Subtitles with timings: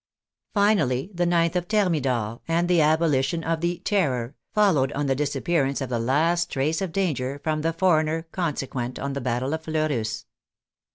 [0.55, 5.15] Finally, the 9th of Thermidor, and the abolition of the '* Terror," followed on the
[5.15, 9.53] disap pearance of the last trace of danger from the foreigner consequent on the battle
[9.53, 10.25] of Fleurus.